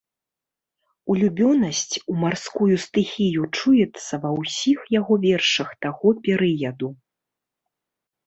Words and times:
Улюбёнасць 1.13 1.95
у 2.13 2.15
марскую 2.21 2.75
стыхію 2.85 3.43
чуецца 3.57 4.13
ва 4.23 4.31
ўсіх 4.39 4.79
яго 4.99 5.13
вершах 5.25 5.69
таго 5.87 6.09
перыяду. 6.29 6.89